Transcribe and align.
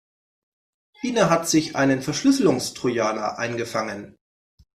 Ina 1.03 1.29
hat 1.29 1.47
sich 1.47 1.75
einen 1.75 2.01
Verschlüsselungstrojaner 2.01 3.37
eingefangen. 3.37 4.15